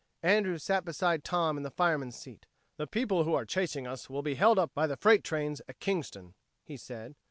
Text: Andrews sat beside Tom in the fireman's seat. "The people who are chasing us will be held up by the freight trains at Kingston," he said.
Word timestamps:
Andrews 0.23 0.63
sat 0.63 0.83
beside 0.83 1.23
Tom 1.23 1.57
in 1.57 1.61
the 1.61 1.69
fireman's 1.69 2.15
seat. 2.15 2.47
"The 2.77 2.87
people 2.87 3.23
who 3.23 3.35
are 3.35 3.45
chasing 3.45 3.85
us 3.85 4.09
will 4.09 4.23
be 4.23 4.33
held 4.33 4.57
up 4.57 4.73
by 4.73 4.87
the 4.87 4.97
freight 4.97 5.23
trains 5.23 5.61
at 5.69 5.79
Kingston," 5.79 6.33
he 6.63 6.75
said. 6.75 7.13